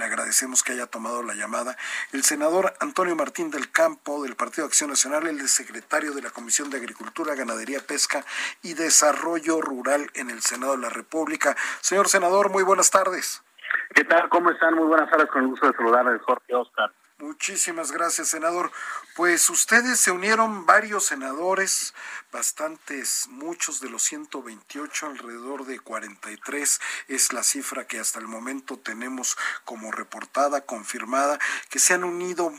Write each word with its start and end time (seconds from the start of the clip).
Le 0.00 0.06
agradecemos 0.06 0.62
que 0.62 0.72
haya 0.72 0.86
tomado 0.86 1.22
la 1.22 1.34
llamada. 1.34 1.76
El 2.12 2.24
senador 2.24 2.72
Antonio 2.80 3.14
Martín 3.16 3.50
del 3.50 3.70
Campo, 3.70 4.22
del 4.22 4.34
Partido 4.34 4.66
Acción 4.66 4.88
Nacional, 4.88 5.26
el 5.26 5.46
secretario 5.46 6.12
de 6.12 6.22
la 6.22 6.30
Comisión 6.30 6.70
de 6.70 6.78
Agricultura, 6.78 7.34
Ganadería, 7.34 7.80
Pesca 7.86 8.24
y 8.62 8.72
Desarrollo 8.72 9.60
Rural 9.60 10.10
en 10.14 10.30
el 10.30 10.40
Senado 10.40 10.72
de 10.72 10.78
la 10.78 10.88
República. 10.88 11.54
Señor 11.82 12.08
senador, 12.08 12.48
muy 12.48 12.62
buenas 12.62 12.90
tardes. 12.90 13.42
¿Qué 13.94 14.04
tal? 14.04 14.30
¿Cómo 14.30 14.50
están? 14.50 14.74
Muy 14.74 14.86
buenas 14.86 15.10
tardes, 15.10 15.28
con 15.28 15.42
el 15.42 15.48
gusto 15.48 15.66
de 15.66 15.76
saludarles, 15.76 16.22
Jorge 16.22 16.54
Oscar. 16.54 16.90
Muchísimas 17.20 17.92
gracias, 17.92 18.28
senador. 18.28 18.72
Pues 19.14 19.50
ustedes 19.50 20.00
se 20.00 20.10
unieron 20.10 20.64
varios 20.64 21.04
senadores, 21.04 21.92
bastantes, 22.32 23.26
muchos 23.28 23.80
de 23.80 23.90
los 23.90 24.02
128, 24.04 25.06
alrededor 25.06 25.66
de 25.66 25.78
43 25.80 26.80
es 27.08 27.32
la 27.34 27.42
cifra 27.42 27.86
que 27.86 27.98
hasta 27.98 28.20
el 28.20 28.26
momento 28.26 28.78
tenemos 28.78 29.36
como 29.66 29.92
reportada, 29.92 30.62
confirmada, 30.62 31.38
que 31.68 31.78
se 31.78 31.92
han 31.92 32.04
unido 32.04 32.54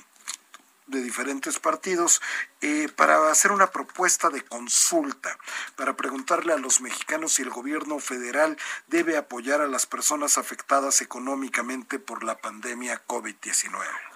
de 0.86 1.02
diferentes 1.02 1.58
partidos 1.58 2.22
eh, 2.62 2.88
para 2.96 3.32
hacer 3.32 3.52
una 3.52 3.72
propuesta 3.72 4.30
de 4.30 4.44
consulta, 4.44 5.40
para 5.76 5.96
preguntarle 5.96 6.54
a 6.54 6.58
los 6.58 6.82
mexicanos 6.82 7.34
si 7.34 7.42
el 7.42 7.50
gobierno 7.50 7.98
federal 7.98 8.58
debe 8.86 9.18
apoyar 9.18 9.62
a 9.62 9.68
las 9.68 9.88
personas 9.88 10.38
afectadas 10.38 11.02
económicamente 11.02 11.98
por 11.98 12.24
la 12.24 12.38
pandemia 12.38 13.02
COVID-19. 13.08 14.11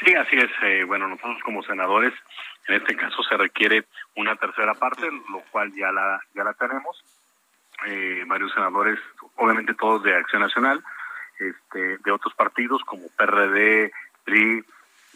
Sí, 0.00 0.14
así 0.14 0.36
es. 0.36 0.50
Eh, 0.62 0.84
bueno, 0.84 1.08
nosotros 1.08 1.42
como 1.44 1.62
senadores, 1.62 2.12
en 2.66 2.76
este 2.76 2.96
caso 2.96 3.22
se 3.22 3.36
requiere 3.36 3.84
una 4.16 4.36
tercera 4.36 4.74
parte, 4.74 5.08
lo 5.30 5.40
cual 5.50 5.72
ya 5.74 5.92
la 5.92 6.20
ya 6.34 6.44
la 6.44 6.54
tenemos. 6.54 7.04
Eh, 7.86 8.24
varios 8.26 8.52
senadores, 8.52 8.98
obviamente 9.36 9.74
todos 9.74 10.02
de 10.02 10.14
Acción 10.14 10.42
Nacional, 10.42 10.82
este, 11.38 11.98
de 11.98 12.10
otros 12.10 12.34
partidos 12.34 12.82
como 12.84 13.08
PRD, 13.16 13.92
PRI, 14.24 14.64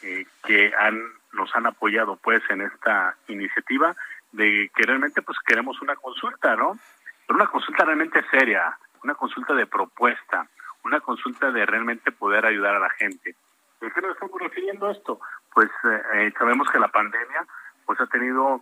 eh, 0.03 0.27
que 0.45 0.73
han 0.79 1.01
nos 1.33 1.55
han 1.55 1.67
apoyado 1.67 2.17
pues 2.17 2.43
en 2.51 2.63
esta 2.63 3.17
iniciativa 3.29 3.95
de 4.33 4.71
que 4.75 4.83
realmente 4.85 5.23
pues 5.23 5.39
queremos 5.47 5.81
una 5.83 5.97
consulta, 5.97 6.57
¿no? 6.57 6.79
Pero 7.27 7.37
una 7.37 7.47
consulta 7.47 7.85
realmente 7.85 8.25
seria, 8.31 8.77
una 9.03 9.15
consulta 9.15 9.55
de 9.55 9.67
propuesta, 9.67 10.47
una 10.85 11.01
consulta 11.01 11.51
de 11.51 11.67
realmente 11.67 12.13
poder 12.13 12.47
ayudar 12.47 12.75
a 12.77 12.81
la 12.81 12.91
gente. 12.91 13.37
¿De 13.81 13.91
qué 13.93 14.01
nos 14.01 14.13
estamos 14.13 14.41
refiriendo 14.41 14.91
esto? 14.91 15.21
Pues 15.55 15.69
eh, 15.85 16.03
eh, 16.15 16.33
sabemos 16.39 16.69
que 16.71 16.79
la 16.79 16.89
pandemia 16.89 17.47
pues 17.87 18.01
ha 18.01 18.07
tenido 18.07 18.61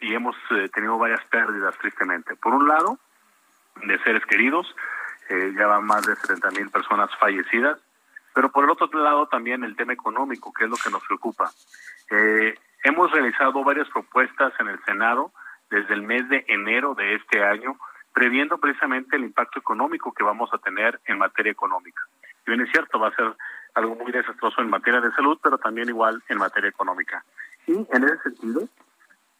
y 0.00 0.14
hemos 0.14 0.36
eh, 0.50 0.68
tenido 0.68 0.98
varias 0.98 1.24
pérdidas 1.26 1.76
tristemente. 1.78 2.36
Por 2.36 2.54
un 2.54 2.68
lado, 2.68 2.98
de 3.86 3.98
seres 4.02 4.24
queridos, 4.26 4.74
ya 5.28 5.66
van 5.66 5.86
más 5.86 6.06
de 6.06 6.14
70 6.14 6.50
mil 6.50 6.70
personas 6.70 7.10
fallecidas, 7.18 7.78
pero 8.34 8.50
por 8.50 8.64
el 8.64 8.70
otro 8.70 8.86
lado 8.92 9.26
también 9.26 9.64
el 9.64 9.74
tema 9.74 9.94
económico, 9.94 10.52
que 10.52 10.64
es 10.64 10.70
lo 10.70 10.76
que 10.76 10.90
nos 10.90 11.02
preocupa. 11.06 11.50
hemos 12.84 13.10
realizado 13.10 13.64
varias 13.64 13.88
propuestas 13.88 14.52
en 14.60 14.68
el 14.68 14.78
Senado 14.84 15.32
desde 15.70 15.94
el 15.94 16.02
mes 16.02 16.28
de 16.28 16.44
enero 16.48 16.94
de 16.94 17.14
este 17.14 17.42
año, 17.42 17.78
previendo 18.12 18.58
precisamente 18.58 19.16
el 19.16 19.24
impacto 19.24 19.58
económico 19.58 20.12
que 20.12 20.22
vamos 20.22 20.50
a 20.52 20.58
tener 20.58 21.00
en 21.06 21.18
materia 21.18 21.50
económica. 21.50 22.02
Y 22.46 22.50
bien 22.50 22.60
es 22.60 22.70
cierto, 22.70 22.98
va 22.98 23.08
a 23.08 23.16
ser 23.16 23.34
algo 23.74 23.94
muy 23.96 24.12
desastroso 24.12 24.60
en 24.60 24.70
materia 24.70 25.00
de 25.00 25.12
salud, 25.12 25.38
pero 25.42 25.58
también 25.58 25.88
igual 25.88 26.22
en 26.28 26.38
materia 26.38 26.70
económica. 26.70 27.24
Y 27.66 27.72
en 27.72 28.04
ese 28.04 28.18
sentido, 28.22 28.68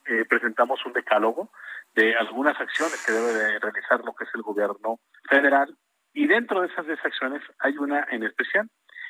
eh, 0.07 0.25
presentamos 0.29 0.85
un 0.85 0.93
decálogo 0.93 1.51
de 1.95 2.15
algunas 2.17 2.61
acciones 2.61 3.03
que 3.07 3.13
debe 3.13 3.33
de 3.33 3.59
realizar 3.59 4.05
lo 4.05 4.15
que 4.15 4.25
es 4.25 4.31
el 4.35 4.43
gobierno 4.43 4.99
federal 5.29 5.77
y 6.13 6.27
dentro 6.27 6.61
de 6.61 6.69
esas 6.69 6.87
acciones 7.05 7.43
hay 7.59 7.77
una 7.79 8.07
en 8.11 8.23
especial 8.23 8.69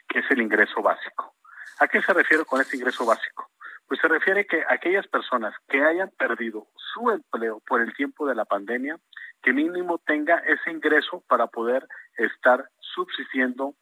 que 0.09 0.21
es 0.21 0.31
el 0.31 0.41
ingreso 0.41 0.83
básico. 0.83 1.35
¿A 1.81 1.89
qué 1.89 2.01
se 2.03 2.12
refiere 2.12 2.45
con 2.45 2.61
este 2.61 2.77
ingreso 2.77 3.05
básico? 3.05 3.51
Pues 3.87 4.01
se 4.01 4.09
refiere 4.09 4.47
que 4.47 4.62
aquellas 4.69 5.06
personas 5.09 5.55
que 5.69 5.83
hayan 5.83 6.11
perdido 6.17 6.69
su 6.77 7.11
empleo 7.11 7.61
por 7.67 7.81
el 7.81 7.93
tiempo 7.95 8.27
de 8.27 8.35
la 8.35 8.45
pandemia, 8.45 8.99
que 9.43 9.53
mínimo 9.53 9.99
tenga 9.99 10.39
ese 10.39 10.71
ingreso 10.71 11.23
para 11.29 11.47
poder 11.49 11.87
estar 12.17 12.71
subsistiendo 12.79 13.75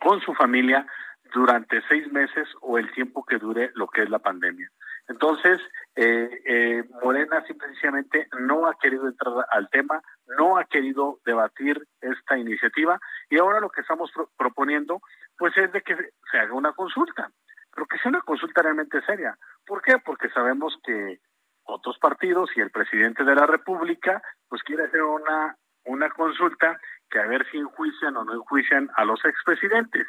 con 0.00 0.20
su 0.20 0.34
familia 0.34 0.86
durante 1.32 1.82
seis 1.88 2.10
meses 2.12 2.48
o 2.60 2.78
el 2.78 2.90
tiempo 2.92 3.24
que 3.24 3.38
dure 3.38 3.70
lo 3.74 3.86
que 3.86 4.02
es 4.02 4.10
la 4.10 4.18
pandemia. 4.18 4.68
Entonces, 5.08 5.60
eh, 5.96 6.30
eh, 6.44 6.84
Morena 7.02 7.44
simplemente 7.46 8.28
no 8.38 8.66
ha 8.66 8.78
querido 8.78 9.08
entrar 9.08 9.34
al 9.50 9.68
tema, 9.70 10.00
no 10.38 10.56
ha 10.56 10.64
querido 10.64 11.18
debatir 11.24 11.84
esta 12.00 12.38
iniciativa 12.38 12.98
y 13.28 13.38
ahora 13.38 13.60
lo 13.60 13.70
que 13.70 13.80
estamos 13.80 14.10
proponiendo 14.36 15.00
pues 15.36 15.56
es 15.56 15.72
de 15.72 15.82
que 15.82 15.96
se 16.30 16.38
haga 16.38 16.54
una 16.54 16.72
consulta, 16.72 17.30
pero 17.74 17.86
que 17.86 17.98
sea 17.98 18.10
una 18.10 18.20
consulta 18.22 18.62
realmente 18.62 19.02
seria. 19.02 19.36
¿Por 19.66 19.82
qué? 19.82 19.98
Porque 19.98 20.28
sabemos 20.30 20.78
que 20.84 21.18
otros 21.64 21.98
partidos 21.98 22.50
y 22.56 22.60
el 22.60 22.70
presidente 22.70 23.24
de 23.24 23.34
la 23.34 23.46
República 23.46 24.22
pues 24.48 24.62
quiere 24.62 24.84
hacer 24.84 25.02
una, 25.02 25.56
una 25.84 26.10
consulta 26.10 26.78
que 27.10 27.18
a 27.18 27.26
ver 27.26 27.46
si 27.50 27.58
enjuician 27.58 28.16
o 28.16 28.24
no 28.24 28.34
enjuician 28.34 28.90
a 28.96 29.04
los 29.04 29.24
expresidentes. 29.24 30.06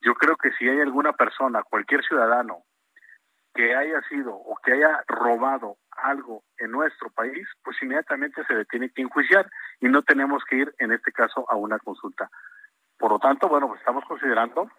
Yo 0.00 0.14
creo 0.14 0.36
que 0.36 0.50
si 0.52 0.68
hay 0.68 0.80
alguna 0.80 1.12
persona, 1.12 1.62
cualquier 1.62 2.02
ciudadano, 2.04 2.64
que 3.54 3.74
haya 3.74 4.00
sido 4.08 4.34
o 4.34 4.56
que 4.62 4.72
haya 4.72 5.04
robado 5.08 5.76
algo 5.90 6.44
en 6.58 6.70
nuestro 6.70 7.10
país, 7.10 7.46
pues 7.62 7.76
inmediatamente 7.82 8.44
se 8.46 8.54
le 8.54 8.64
tiene 8.64 8.90
que 8.90 9.02
enjuiciar 9.02 9.50
y 9.80 9.88
no 9.88 10.02
tenemos 10.02 10.44
que 10.44 10.56
ir, 10.56 10.74
en 10.78 10.92
este 10.92 11.12
caso, 11.12 11.44
a 11.50 11.56
una 11.56 11.78
consulta. 11.78 12.30
Por 12.98 13.12
lo 13.12 13.18
tanto, 13.18 13.48
bueno, 13.48 13.68
pues 13.68 13.80
estamos 13.80 14.04
considerando 14.04 14.70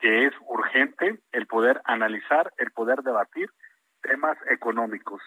que 0.00 0.26
es 0.26 0.34
urgente 0.46 1.20
el 1.32 1.46
poder 1.46 1.80
analizar, 1.84 2.52
el 2.58 2.70
poder 2.72 3.02
debatir 3.02 3.50
temas 4.02 4.36
económicos. 4.50 5.22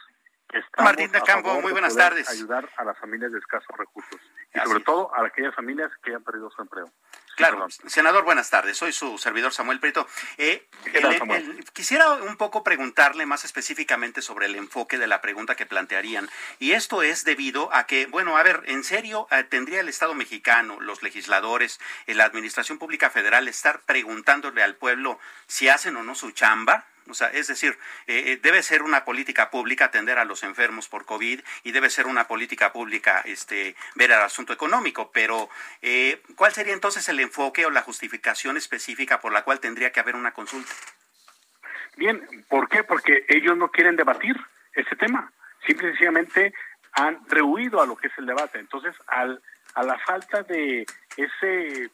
Martín 0.77 1.11
de 1.11 1.21
Campo, 1.21 1.59
muy 1.61 1.71
buenas 1.71 1.95
tardes. 1.95 2.29
Ayudar 2.29 2.69
a 2.77 2.83
las 2.83 2.97
familias 2.97 3.31
de 3.31 3.39
escasos 3.39 3.75
recursos 3.77 4.19
y 4.53 4.59
sobre 4.59 4.83
todo 4.83 5.13
a 5.15 5.25
aquellas 5.25 5.53
familias 5.55 5.91
que 6.03 6.13
han 6.13 6.23
perdido 6.23 6.49
su 6.49 6.61
empleo. 6.61 6.89
Claro, 7.35 7.67
senador, 7.87 8.23
buenas 8.23 8.49
tardes. 8.49 8.77
Soy 8.77 8.93
su 8.93 9.17
servidor 9.17 9.51
Samuel 9.51 9.81
Prieto. 9.81 10.07
Eh, 10.37 10.69
quisiera 11.73 12.09
un 12.13 12.37
poco 12.37 12.63
preguntarle 12.63 13.25
más 13.25 13.43
específicamente 13.43 14.21
sobre 14.21 14.45
el 14.45 14.55
enfoque 14.55 14.97
de 14.97 15.07
la 15.07 15.19
pregunta 15.21 15.55
que 15.55 15.65
plantearían. 15.65 16.29
Y 16.59 16.71
esto 16.71 17.03
es 17.03 17.25
debido 17.25 17.73
a 17.73 17.87
que, 17.87 18.05
bueno, 18.05 18.37
a 18.37 18.43
ver, 18.43 18.63
¿en 18.67 18.85
serio 18.85 19.27
eh, 19.31 19.43
tendría 19.43 19.81
el 19.81 19.89
Estado 19.89 20.13
mexicano, 20.13 20.79
los 20.79 21.03
legisladores, 21.03 21.81
eh, 22.07 22.13
la 22.13 22.23
Administración 22.23 22.77
Pública 22.77 23.09
Federal 23.09 23.49
estar 23.49 23.81
preguntándole 23.81 24.63
al 24.63 24.75
pueblo 24.75 25.19
si 25.45 25.67
hacen 25.67 25.97
o 25.97 26.03
no 26.03 26.15
su 26.15 26.31
chamba? 26.31 26.85
O 27.07 27.13
sea, 27.13 27.27
es 27.27 27.47
decir, 27.47 27.77
eh, 28.07 28.23
eh, 28.31 28.39
debe 28.41 28.63
ser 28.63 28.81
una 28.81 29.05
política 29.05 29.51
pública 29.51 29.85
atender 29.85 30.17
a 30.17 30.25
los 30.25 30.43
enfermos 30.43 30.87
por 30.87 31.05
COVID 31.05 31.39
y 31.63 31.71
debe 31.71 31.89
ser 31.89 32.07
una 32.07 32.27
política 32.27 32.73
pública 32.73 33.21
este, 33.25 33.75
ver 33.93 34.11
el 34.11 34.19
asunto 34.19 34.53
económico. 34.53 35.11
Pero, 35.13 35.49
eh, 35.81 36.21
¿cuál 36.35 36.51
sería 36.53 36.73
entonces 36.73 37.07
el 37.09 37.19
enfoque 37.19 37.65
o 37.65 37.69
la 37.69 37.83
justificación 37.83 38.57
específica 38.57 39.21
por 39.21 39.31
la 39.31 39.43
cual 39.43 39.59
tendría 39.59 39.91
que 39.91 39.99
haber 39.99 40.15
una 40.15 40.33
consulta? 40.33 40.71
Bien, 41.95 42.45
¿por 42.49 42.67
qué? 42.69 42.83
Porque 42.83 43.25
ellos 43.29 43.55
no 43.55 43.69
quieren 43.69 43.95
debatir 43.95 44.35
ese 44.73 44.95
tema. 44.95 45.31
Simplemente 45.65 46.53
han 46.93 47.19
rehuido 47.29 47.81
a 47.81 47.85
lo 47.85 47.95
que 47.95 48.07
es 48.07 48.13
el 48.17 48.25
debate. 48.25 48.59
Entonces, 48.59 48.95
al, 49.07 49.41
a 49.75 49.83
la 49.83 49.97
falta 49.99 50.41
de 50.43 50.85
ese 51.17 51.89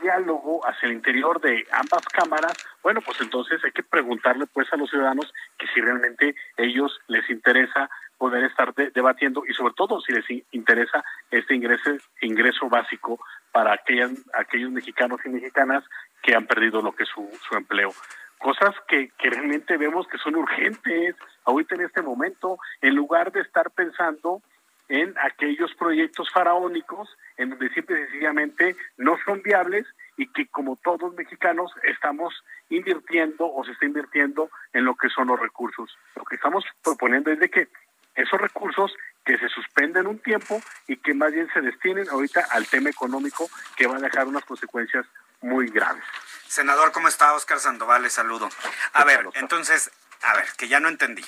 diálogo 0.00 0.66
hacia 0.66 0.88
el 0.88 0.94
interior 0.94 1.40
de 1.40 1.66
ambas 1.72 2.04
cámaras, 2.06 2.54
bueno, 2.82 3.00
pues 3.00 3.20
entonces 3.20 3.62
hay 3.64 3.72
que 3.72 3.82
preguntarle 3.82 4.46
pues 4.46 4.72
a 4.72 4.76
los 4.76 4.90
ciudadanos 4.90 5.32
que 5.58 5.66
si 5.68 5.80
realmente 5.80 6.34
ellos 6.56 7.00
les 7.08 7.28
interesa 7.30 7.90
poder 8.18 8.44
estar 8.44 8.72
debatiendo 8.74 9.42
y 9.48 9.52
sobre 9.52 9.74
todo 9.74 10.00
si 10.00 10.12
les 10.12 10.24
interesa 10.52 11.04
este 11.30 11.54
ingreso 11.54 11.90
ingreso 12.20 12.68
básico 12.68 13.18
para 13.50 13.72
aquellas, 13.72 14.12
aquellos 14.34 14.70
mexicanos 14.70 15.20
y 15.24 15.28
mexicanas 15.28 15.84
que 16.22 16.34
han 16.34 16.46
perdido 16.46 16.82
lo 16.82 16.92
que 16.92 17.02
es 17.02 17.08
su, 17.08 17.28
su 17.48 17.56
empleo. 17.56 17.90
Cosas 18.38 18.74
que, 18.88 19.10
que 19.18 19.30
realmente 19.30 19.76
vemos 19.76 20.06
que 20.08 20.18
son 20.18 20.36
urgentes 20.36 21.16
ahorita 21.44 21.74
en 21.74 21.82
este 21.82 22.02
momento, 22.02 22.58
en 22.80 22.94
lugar 22.94 23.32
de 23.32 23.40
estar 23.40 23.70
pensando 23.70 24.40
en 24.88 25.14
aquellos 25.18 25.74
proyectos 25.74 26.30
faraónicos 26.30 27.08
en 27.36 27.50
donde 27.50 27.68
simple 27.70 28.00
y 28.00 28.04
sencillamente 28.04 28.76
no 28.96 29.18
son 29.24 29.42
viables 29.42 29.86
y 30.16 30.26
que 30.28 30.46
como 30.48 30.76
todos 30.76 31.14
mexicanos 31.14 31.72
estamos 31.82 32.34
invirtiendo 32.68 33.52
o 33.52 33.64
se 33.64 33.72
está 33.72 33.86
invirtiendo 33.86 34.50
en 34.72 34.84
lo 34.84 34.94
que 34.94 35.08
son 35.08 35.28
los 35.28 35.40
recursos. 35.40 35.96
Lo 36.16 36.24
que 36.24 36.36
estamos 36.36 36.64
proponiendo 36.82 37.30
es 37.30 37.38
de 37.38 37.50
que 37.50 37.68
esos 38.14 38.40
recursos 38.40 38.94
que 39.24 39.38
se 39.38 39.48
suspenden 39.48 40.06
un 40.06 40.18
tiempo 40.18 40.60
y 40.86 40.96
que 40.96 41.14
más 41.14 41.32
bien 41.32 41.48
se 41.52 41.60
destinen 41.60 42.08
ahorita 42.08 42.46
al 42.50 42.66
tema 42.66 42.90
económico 42.90 43.48
que 43.76 43.86
va 43.86 43.96
a 43.96 44.00
dejar 44.00 44.26
unas 44.26 44.44
consecuencias 44.44 45.06
muy 45.40 45.68
graves. 45.68 46.04
Senador, 46.46 46.92
¿cómo 46.92 47.08
está? 47.08 47.34
Oscar 47.34 47.58
Sandoval, 47.58 48.02
le 48.02 48.10
saludo. 48.10 48.48
A 48.92 49.04
ver, 49.04 49.26
entonces, 49.34 49.90
a 50.22 50.34
ver, 50.34 50.46
que 50.56 50.68
ya 50.68 50.80
no 50.80 50.88
entendí. 50.88 51.24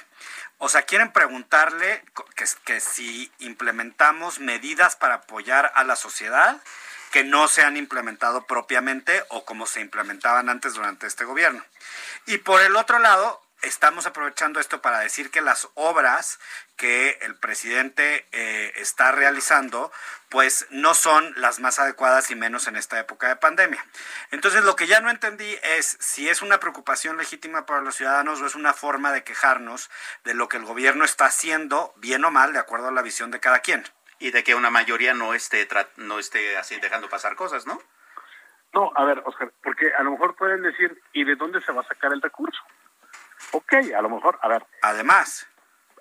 O 0.59 0.69
sea, 0.69 0.83
quieren 0.83 1.13
preguntarle 1.13 2.05
que, 2.65 2.81
si 2.81 3.31
implementamos 3.39 4.39
medidas 4.39 4.97
para 4.97 5.15
apoyar 5.15 5.73
a 5.75 5.85
la 5.85 5.97
sociedad 5.97 6.61
que 7.11 7.25
no 7.25 7.47
se 7.49 7.63
han 7.63 7.77
implementado 7.77 8.47
propiamente 8.47 9.25
o 9.29 9.45
como 9.45 9.67
se 9.67 9.81
implementaban 9.81 10.49
antes 10.49 10.75
durante 10.75 11.07
este 11.07 11.25
gobierno. 11.25 11.65
Y 12.27 12.39
por 12.39 12.61
el 12.61 12.77
otro 12.77 12.99
lado, 12.99 13.44
estamos 13.65 14.07
aprovechando 14.07 14.61
esto 14.61 14.81
para 14.81 15.01
decir 15.01 15.31
que 15.31 15.41
las 15.41 15.69
obras 15.75 16.39
que 16.77 17.19
el 17.23 17.37
presidente 17.37 18.27
eh, 18.33 18.73
está 18.77 19.13
realizando, 19.13 19.93
pues 20.29 20.67
no 20.71 20.95
son 20.95 21.33
las 21.37 21.61
más 21.61 21.79
adecuadas 21.79 22.31
y 22.31 22.35
menos 22.35 22.67
en 22.67 22.77
esta 22.77 22.99
época 22.99 23.29
de 23.29 23.37
pandemia. 23.37 23.85
Entonces, 24.31 24.65
lo 24.65 24.77
que 24.77 24.87
ya 24.87 25.01
no 25.01 25.11
entendí 25.11 25.57
es 25.63 25.97
si 26.01 26.29
es 26.29 26.43
una 26.43 26.59
preocupación 26.59 27.17
legítima 27.17 27.67
para 27.67 27.81
los 27.81 27.97
ciudadanos 27.97 28.41
o 28.41 28.47
es 28.47 28.55
una 28.55 28.73
forma 28.73 29.13
de 29.13 29.25
quejarnos 29.25 29.91
de 30.25 30.35
lo 30.35 30.49
que 30.49 30.57
el 30.57 30.65
gobierno 30.65 31.05
está 31.05 31.27
haciendo, 31.27 31.93
bien 31.97 32.25
o 32.25 32.31
mal, 32.31 32.53
de 32.53 32.59
acuerdo 32.59 32.89
a 32.89 32.93
la 32.93 33.03
visión 33.03 33.31
de 33.31 33.41
cada 33.41 33.61
quien. 33.61 33.85
Y 34.19 34.31
de 34.31 34.43
que 34.43 34.55
una 34.55 34.71
mayoría 34.71 35.15
no 35.15 35.35
esté, 35.35 35.69
no 35.97 36.19
esté 36.19 36.57
así 36.57 36.79
dejando 36.81 37.09
pasar 37.09 37.37
cosas, 37.37 37.67
¿no? 37.67 37.81
No, 38.73 38.91
a 38.97 39.05
ver, 39.05 39.23
Oscar, 39.25 39.53
porque 39.63 39.93
a 39.95 40.03
lo 40.03 40.13
mejor 40.13 40.35
pueden 40.35 40.63
decir, 40.63 41.01
¿y 41.13 41.23
de 41.25 41.37
dónde 41.37 41.61
se 41.61 41.71
va 41.71 41.83
a 41.83 41.87
sacar 41.87 42.13
el 42.13 42.21
recurso? 42.21 42.61
Ok, 43.53 43.75
a 43.97 44.03
lo 44.03 44.11
mejor, 44.11 44.39
a 44.43 44.49
ver. 44.49 44.65
Además. 44.83 45.47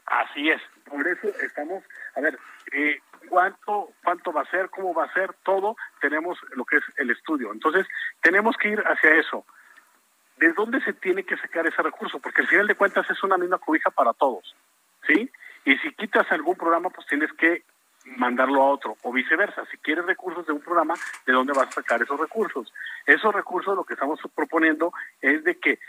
Así 0.05 0.49
es. 0.49 0.61
Por 0.85 1.07
eso 1.07 1.27
estamos, 1.39 1.83
a 2.15 2.21
ver, 2.21 2.37
eh, 2.71 2.99
cuánto 3.29 3.91
cuánto 4.03 4.33
va 4.33 4.41
a 4.41 4.51
ser, 4.51 4.69
cómo 4.69 4.93
va 4.93 5.05
a 5.05 5.13
ser, 5.13 5.33
todo 5.43 5.75
tenemos 6.01 6.37
lo 6.55 6.65
que 6.65 6.77
es 6.77 6.83
el 6.97 7.09
estudio. 7.11 7.51
Entonces, 7.51 7.87
tenemos 8.21 8.57
que 8.57 8.69
ir 8.69 8.83
hacia 8.85 9.15
eso. 9.15 9.45
¿De 10.37 10.51
dónde 10.53 10.81
se 10.81 10.93
tiene 10.93 11.23
que 11.23 11.37
sacar 11.37 11.65
ese 11.67 11.81
recurso? 11.81 12.19
Porque 12.19 12.41
al 12.41 12.47
final 12.47 12.67
de 12.67 12.75
cuentas 12.75 13.09
es 13.09 13.23
una 13.23 13.37
misma 13.37 13.59
cobija 13.59 13.91
para 13.91 14.13
todos, 14.13 14.55
¿sí? 15.07 15.31
Y 15.65 15.77
si 15.77 15.93
quitas 15.93 16.29
algún 16.31 16.55
programa, 16.55 16.89
pues 16.89 17.07
tienes 17.07 17.31
que 17.33 17.63
mandarlo 18.17 18.61
a 18.61 18.69
otro, 18.69 18.97
o 19.03 19.13
viceversa. 19.13 19.65
Si 19.71 19.77
quieres 19.77 20.05
recursos 20.05 20.45
de 20.45 20.53
un 20.53 20.59
programa, 20.59 20.95
¿de 21.25 21.33
dónde 21.33 21.53
vas 21.53 21.69
a 21.69 21.71
sacar 21.71 22.01
esos 22.01 22.19
recursos? 22.19 22.73
Esos 23.05 23.33
recursos 23.33 23.75
lo 23.75 23.85
que 23.85 23.93
estamos 23.93 24.19
proponiendo 24.35 24.91
es 25.21 25.43
de 25.43 25.57
que 25.57 25.79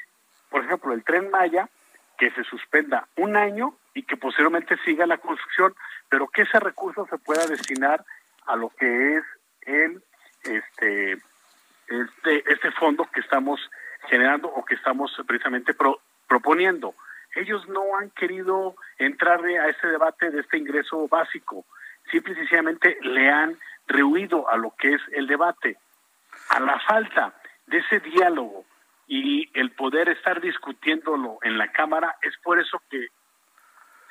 por 0.54 0.64
ejemplo, 0.64 0.92
el 0.92 1.02
tren 1.02 1.30
Maya, 1.32 1.68
que 2.16 2.30
se 2.30 2.44
suspenda 2.44 3.08
un 3.16 3.36
año 3.36 3.74
y 3.92 4.04
que 4.04 4.16
posteriormente 4.16 4.76
siga 4.84 5.04
la 5.04 5.18
construcción, 5.18 5.74
pero 6.08 6.28
que 6.28 6.42
ese 6.42 6.60
recurso 6.60 7.08
se 7.10 7.18
pueda 7.18 7.44
destinar 7.48 8.04
a 8.46 8.54
lo 8.54 8.68
que 8.68 9.16
es 9.16 9.24
el 9.62 10.00
este 10.44 11.14
este 11.88 12.52
este 12.52 12.70
fondo 12.70 13.04
que 13.12 13.18
estamos 13.18 13.68
generando 14.06 14.46
o 14.46 14.64
que 14.64 14.76
estamos 14.76 15.10
precisamente 15.26 15.74
proponiendo. 16.28 16.94
Ellos 17.34 17.68
no 17.68 17.96
han 17.98 18.10
querido 18.10 18.76
entrar 18.98 19.44
a 19.44 19.68
ese 19.68 19.88
debate 19.88 20.30
de 20.30 20.42
este 20.42 20.56
ingreso 20.56 21.08
básico, 21.08 21.64
simple 22.12 22.34
y 22.34 22.36
sencillamente 22.36 22.96
le 23.00 23.28
han 23.28 23.58
rehuido 23.88 24.48
a 24.48 24.56
lo 24.56 24.70
que 24.78 24.94
es 24.94 25.02
el 25.14 25.26
debate. 25.26 25.78
A 26.50 26.60
la 26.60 26.78
falta 26.78 27.34
de 27.66 27.78
ese 27.78 27.98
diálogo 27.98 28.64
y 29.06 29.50
el 29.58 29.72
poder 29.72 30.08
estar 30.08 30.40
discutiéndolo 30.40 31.38
en 31.42 31.58
la 31.58 31.70
Cámara 31.72 32.16
es 32.22 32.36
por 32.42 32.58
eso 32.58 32.82
que 32.90 33.08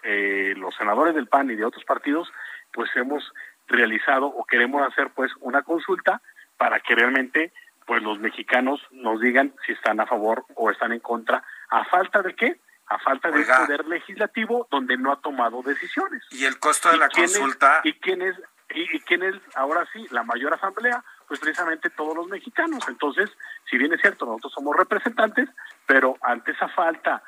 eh, 0.03 0.53
los 0.57 0.75
senadores 0.75 1.15
del 1.15 1.27
PAN 1.27 1.49
y 1.49 1.55
de 1.55 1.65
otros 1.65 1.83
partidos 1.85 2.31
pues 2.71 2.89
hemos 2.95 3.31
realizado 3.67 4.27
o 4.27 4.45
queremos 4.45 4.85
hacer 4.87 5.11
pues 5.15 5.31
una 5.39 5.61
consulta 5.61 6.21
para 6.57 6.79
que 6.79 6.95
realmente 6.95 7.53
pues 7.85 8.01
los 8.01 8.19
mexicanos 8.19 8.81
nos 8.91 9.19
digan 9.19 9.53
si 9.65 9.73
están 9.73 9.99
a 9.99 10.05
favor 10.05 10.45
o 10.55 10.71
están 10.71 10.91
en 10.93 10.99
contra. 10.99 11.43
A 11.69 11.83
falta 11.85 12.21
de 12.21 12.35
qué 12.35 12.59
a 12.87 12.99
falta 12.99 13.31
de 13.31 13.45
poder 13.45 13.87
legislativo 13.87 14.67
donde 14.69 14.97
no 14.97 15.11
ha 15.11 15.21
tomado 15.21 15.61
decisiones. 15.63 16.21
Y 16.31 16.45
el 16.45 16.59
costo 16.59 16.91
de 16.91 16.97
la 16.97 17.09
consulta 17.09 17.81
y 17.83 17.93
quién 17.93 18.21
es 18.21 18.35
y, 18.75 18.97
y 18.97 18.99
quién 19.01 19.23
es 19.23 19.35
ahora 19.55 19.87
sí 19.93 20.05
la 20.11 20.23
mayor 20.23 20.53
asamblea 20.53 21.03
pues 21.27 21.39
precisamente 21.39 21.89
todos 21.89 22.15
los 22.15 22.27
mexicanos. 22.27 22.87
Entonces, 22.87 23.29
si 23.69 23.77
bien 23.77 23.93
es 23.93 24.01
cierto, 24.01 24.25
nosotros 24.25 24.53
somos 24.53 24.75
representantes, 24.75 25.49
pero 25.85 26.15
ante 26.21 26.51
esa 26.51 26.67
falta 26.69 27.23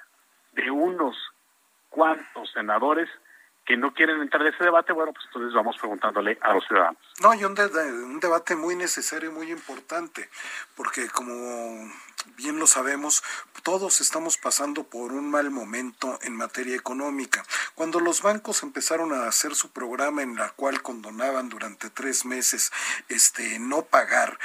de 0.54 0.72
unos 0.72 1.16
cuantos 1.90 2.52
senadores 2.52 3.10
que 3.66 3.78
no 3.78 3.94
quieren 3.94 4.22
entrar 4.22 4.44
en 4.44 4.54
ese 4.54 4.64
debate, 4.64 4.94
bueno, 4.94 5.12
pues 5.12 5.26
entonces 5.26 5.54
vamos 5.54 5.76
preguntándole 5.78 6.38
a 6.42 6.54
los 6.54 6.66
ciudadanos. 6.68 7.02
No, 7.20 7.34
y 7.34 7.46
un, 7.46 7.58
un 7.58 8.20
debate 8.20 8.56
muy 8.56 8.76
necesario 8.76 9.30
y 9.30 9.34
muy 9.34 9.52
importante, 9.52 10.30
porque 10.76 11.08
como 11.10 11.90
bien 12.36 12.60
lo 12.60 12.68
sabemos, 12.68 13.24
todos 13.64 14.02
estamos 14.02 14.38
pasando 14.38 14.84
por 14.84 15.12
un 15.12 15.30
mal 15.30 15.50
momento 15.50 16.20
en 16.24 16.36
materia 16.36 16.76
económica. 16.76 17.46
Cuando 17.74 18.00
los 18.00 18.22
bancos 18.22 18.64
empezaron 18.64 19.14
a 19.14 19.28
hacer 19.28 19.56
su 19.56 19.72
programa 19.72 20.24
en 20.24 20.36
la 20.36 20.50
cual 20.50 20.82
condonaban 20.82 21.50
durante 21.50 21.90
tres 21.90 22.26
meses 22.26 22.72
este 23.10 23.60
no 23.60 23.84
pagar 23.84 24.38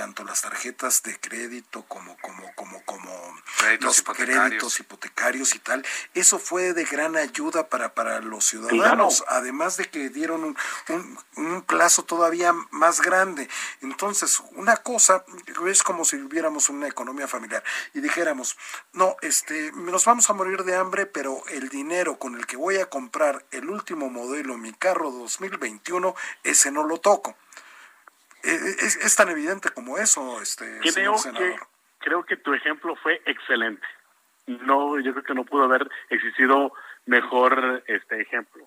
tanto 0.00 0.24
las 0.24 0.40
tarjetas 0.40 1.02
de 1.02 1.18
crédito 1.20 1.84
como 1.86 2.16
como 2.22 2.54
como 2.54 2.82
como 2.84 3.10
créditos 3.58 3.84
los 3.84 3.98
hipotecarios. 3.98 4.44
créditos 4.46 4.80
hipotecarios 4.80 5.54
y 5.54 5.58
tal, 5.58 5.84
eso 6.14 6.38
fue 6.38 6.72
de 6.72 6.84
gran 6.84 7.16
ayuda 7.16 7.68
para 7.68 7.94
para 7.94 8.20
los 8.20 8.46
ciudadanos, 8.46 9.24
además 9.28 9.76
de 9.76 9.90
que 9.90 10.08
dieron 10.08 10.44
un, 10.44 10.56
un, 10.88 11.18
un 11.36 11.62
plazo 11.62 12.04
todavía 12.10 12.52
más 12.72 13.00
grande. 13.00 13.48
Entonces, 13.82 14.42
una 14.56 14.78
cosa 14.78 15.24
es 15.68 15.82
como 15.84 16.04
si 16.04 16.16
viviéramos 16.16 16.68
una 16.68 16.88
economía 16.88 17.28
familiar 17.28 17.62
y 17.94 18.00
dijéramos, 18.00 18.58
no, 18.92 19.14
este, 19.22 19.70
nos 19.72 20.04
vamos 20.06 20.28
a 20.28 20.32
morir 20.32 20.64
de 20.64 20.74
hambre, 20.74 21.06
pero 21.06 21.40
el 21.52 21.68
dinero 21.68 22.18
con 22.18 22.34
el 22.34 22.46
que 22.46 22.56
voy 22.56 22.78
a 22.78 22.86
comprar 22.86 23.44
el 23.52 23.70
último 23.70 24.10
modelo, 24.10 24.58
mi 24.58 24.72
carro 24.72 25.12
2021, 25.12 26.16
ese 26.42 26.72
no 26.72 26.82
lo 26.82 26.98
toco. 26.98 27.36
E, 28.42 28.50
e, 28.50 28.70
es, 28.80 28.96
es 28.96 29.14
tan 29.14 29.28
evidente 29.28 29.70
como 29.70 29.96
eso, 29.96 30.42
este 30.42 30.80
creo 30.80 30.92
señor 30.92 31.18
senador. 31.20 31.60
Que, 31.60 31.66
creo 32.00 32.24
que 32.24 32.36
tu 32.38 32.52
ejemplo 32.54 32.96
fue 32.96 33.22
excelente. 33.24 33.86
No, 34.48 34.98
yo 34.98 35.12
creo 35.12 35.22
que 35.22 35.34
no 35.34 35.44
pudo 35.44 35.62
haber 35.62 35.88
existido 36.08 36.72
mejor 37.06 37.84
este 37.86 38.20
ejemplo. 38.20 38.66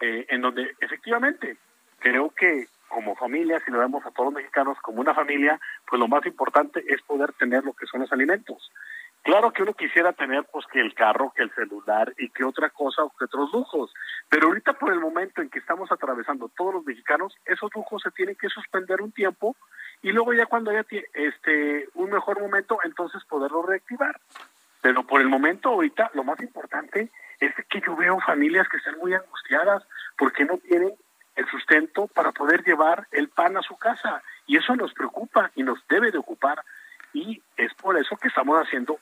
Eh, 0.00 0.26
en 0.30 0.40
donde 0.40 0.74
efectivamente 0.80 1.58
creo 2.00 2.30
que 2.30 2.66
como 2.92 3.16
familia, 3.16 3.60
si 3.64 3.70
lo 3.70 3.78
vemos 3.78 4.04
a 4.04 4.10
todos 4.10 4.26
los 4.26 4.34
mexicanos 4.34 4.76
como 4.82 5.00
una 5.00 5.14
familia, 5.14 5.58
pues 5.88 5.98
lo 5.98 6.08
más 6.08 6.24
importante 6.26 6.84
es 6.86 7.00
poder 7.02 7.32
tener 7.32 7.64
lo 7.64 7.72
que 7.72 7.86
son 7.86 8.02
los 8.02 8.12
alimentos. 8.12 8.70
Claro 9.22 9.52
que 9.52 9.62
uno 9.62 9.72
quisiera 9.72 10.12
tener 10.12 10.44
pues 10.52 10.66
que 10.66 10.80
el 10.80 10.94
carro, 10.94 11.32
que 11.34 11.42
el 11.42 11.54
celular 11.54 12.12
y 12.18 12.28
que 12.30 12.44
otra 12.44 12.70
cosa 12.70 13.04
o 13.04 13.12
que 13.16 13.24
otros 13.24 13.52
lujos, 13.52 13.94
pero 14.28 14.48
ahorita 14.48 14.74
por 14.74 14.92
el 14.92 15.00
momento 15.00 15.40
en 15.40 15.48
que 15.48 15.60
estamos 15.60 15.90
atravesando 15.92 16.50
todos 16.56 16.74
los 16.74 16.84
mexicanos, 16.84 17.34
esos 17.46 17.70
lujos 17.74 18.02
se 18.02 18.10
tienen 18.10 18.34
que 18.34 18.48
suspender 18.48 19.00
un 19.00 19.12
tiempo 19.12 19.56
y 20.02 20.10
luego 20.10 20.34
ya 20.34 20.46
cuando 20.46 20.70
haya 20.70 20.84
este 21.14 21.88
un 21.94 22.10
mejor 22.10 22.40
momento, 22.40 22.78
entonces 22.84 23.24
poderlo 23.24 23.62
reactivar. 23.62 24.20
Pero 24.82 25.04
por 25.04 25.20
el 25.20 25.28
momento 25.28 25.68
ahorita 25.68 26.10
lo 26.14 26.24
más 26.24 26.40
importante 26.40 27.10
es 27.38 27.54
que 27.70 27.80
yo 27.80 27.96
veo 27.96 28.18
familias 28.20 28.68
que 28.68 28.76
están 28.76 28.98
muy 28.98 29.14
angustiadas 29.14 29.84
porque 30.18 30.44
no 30.44 30.58
tienen 30.58 30.92
el 31.36 31.46
sustento 31.48 32.06
para 32.08 32.32
poder 32.32 32.62
llevar 32.64 33.06
el 33.10 33.28
pan 33.28 33.56
a 33.56 33.62
su 33.62 33.76
casa. 33.76 34.22
Y 34.46 34.56
eso 34.56 34.76
nos 34.76 34.92
preocupa 34.92 35.50
y 35.54 35.62
nos 35.62 35.78
debe 35.88 36.10
de 36.10 36.18
ocupar. 36.18 36.62
Y 37.12 37.42
es 37.56 37.72
por 37.74 37.98
eso 37.98 38.16
que 38.16 38.28
estamos 38.28 38.58
haciendo 38.58 38.98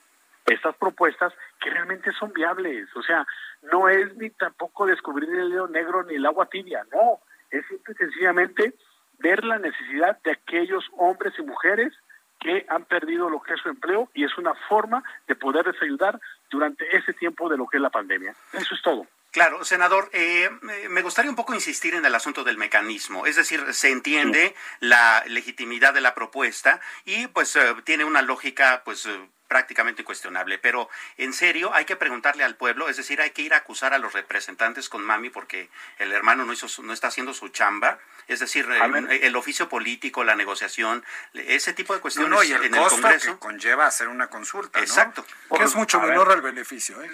estas 0.46 0.74
propuestas 0.76 1.32
que 1.60 1.70
realmente 1.70 2.12
son 2.12 2.32
viables. 2.32 2.88
O 2.96 3.02
sea, 3.02 3.26
no 3.62 3.88
es 3.88 4.16
ni 4.16 4.30
tampoco 4.30 4.86
descubrir 4.86 5.30
el 5.30 5.50
dedo 5.50 5.68
negro 5.68 6.02
ni 6.04 6.14
el 6.14 6.26
agua 6.26 6.46
tibia, 6.46 6.84
no. 6.92 7.20
Es 7.50 7.66
simple 7.66 7.94
y 7.94 7.96
sencillamente 7.96 8.74
ver 9.18 9.44
la 9.44 9.58
necesidad 9.58 10.20
de 10.22 10.32
aquellos 10.32 10.88
hombres 10.96 11.34
y 11.38 11.42
mujeres 11.42 11.92
que 12.38 12.64
han 12.68 12.84
perdido 12.84 13.28
lo 13.28 13.42
que 13.42 13.54
es 13.54 13.60
su 13.60 13.68
empleo 13.68 14.08
y 14.14 14.24
es 14.24 14.36
una 14.38 14.54
forma 14.68 15.04
de 15.28 15.36
poderles 15.36 15.76
ayudar 15.82 16.18
durante 16.50 16.96
ese 16.96 17.12
tiempo 17.12 17.48
de 17.48 17.58
lo 17.58 17.66
que 17.66 17.76
es 17.76 17.82
la 17.82 17.90
pandemia. 17.90 18.34
Eso 18.52 18.74
es 18.74 18.82
todo. 18.82 19.06
Claro, 19.30 19.64
senador, 19.64 20.10
eh, 20.12 20.50
me 20.88 21.02
gustaría 21.02 21.30
un 21.30 21.36
poco 21.36 21.54
insistir 21.54 21.94
en 21.94 22.04
el 22.04 22.14
asunto 22.14 22.42
del 22.42 22.56
mecanismo. 22.56 23.26
Es 23.26 23.36
decir, 23.36 23.72
se 23.72 23.90
entiende 23.90 24.56
la 24.80 25.22
legitimidad 25.26 25.94
de 25.94 26.00
la 26.00 26.14
propuesta 26.14 26.80
y 27.04 27.28
pues 27.28 27.54
eh, 27.54 27.74
tiene 27.84 28.04
una 28.04 28.22
lógica 28.22 28.82
pues 28.84 29.06
eh, 29.06 29.28
prácticamente 29.46 30.02
incuestionable. 30.02 30.58
Pero 30.58 30.88
en 31.16 31.32
serio, 31.32 31.72
hay 31.74 31.84
que 31.84 31.94
preguntarle 31.94 32.42
al 32.42 32.56
pueblo, 32.56 32.88
es 32.88 32.96
decir, 32.96 33.20
hay 33.20 33.30
que 33.30 33.42
ir 33.42 33.54
a 33.54 33.58
acusar 33.58 33.94
a 33.94 33.98
los 33.98 34.14
representantes 34.14 34.88
con 34.88 35.04
mami 35.04 35.30
porque 35.30 35.70
el 35.98 36.10
hermano 36.10 36.44
no, 36.44 36.52
hizo 36.52 36.66
no 36.82 36.92
está 36.92 37.06
haciendo 37.06 37.32
su 37.32 37.50
chamba. 37.50 38.00
Es 38.26 38.40
decir, 38.40 38.68
el, 38.70 39.36
oficio 39.36 39.68
político, 39.68 40.22
la 40.22 40.36
negociación, 40.36 41.04
ese 41.34 41.72
tipo 41.72 41.94
de 41.94 42.00
cuestiones 42.00 42.48
y 42.48 42.52
el 42.52 42.64
en 42.64 42.74
el 42.76 42.88
Congreso. 42.88 43.32
Que 43.32 43.38
conlleva 43.40 43.86
hacer 43.86 44.06
una 44.06 44.28
consulta. 44.28 44.78
Exacto. 44.78 45.24
Porque 45.48 45.64
es 45.64 45.74
mucho 45.74 46.00
menor 46.00 46.30
el 46.30 46.40
beneficio. 46.40 47.02
¿eh? 47.02 47.10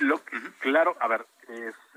Claro, 0.61 0.95
a 1.01 1.09
ver, 1.09 1.27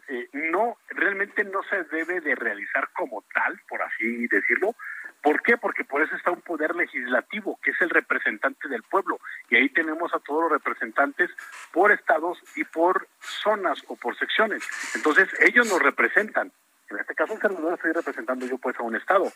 eh, 0.09 0.29
no, 0.33 0.77
realmente 0.89 1.43
no 1.43 1.61
se 1.63 1.83
debe 1.85 2.21
de 2.21 2.35
realizar 2.35 2.89
como 2.93 3.23
tal, 3.33 3.59
por 3.67 3.81
así 3.81 4.27
decirlo, 4.27 4.75
¿Por 5.21 5.41
qué? 5.41 5.57
Porque 5.57 5.83
por 5.83 6.01
eso 6.01 6.15
está 6.15 6.31
un 6.31 6.41
poder 6.41 6.75
legislativo, 6.75 7.59
que 7.61 7.71
es 7.71 7.81
el 7.81 7.89
representante 7.89 8.69
del 8.69 8.83
pueblo. 8.83 9.19
Y 9.49 9.57
ahí 9.57 9.69
tenemos 9.69 10.13
a 10.13 10.19
todos 10.19 10.43
los 10.43 10.51
representantes 10.51 11.29
por 11.73 11.91
estados 11.91 12.37
y 12.55 12.63
por 12.63 13.07
zonas 13.19 13.83
o 13.87 13.97
por 13.97 14.17
secciones. 14.17 14.63
Entonces, 14.95 15.27
ellos 15.41 15.67
nos 15.67 15.81
representan. 15.81 16.51
En 16.89 16.97
este 16.97 17.13
caso, 17.15 17.33
el 17.33 17.61
lo 17.61 17.73
estoy 17.73 17.91
representando 17.91 18.45
yo 18.45 18.57
pues 18.57 18.79
a 18.79 18.83
un 18.83 18.95
estado. 18.95 19.31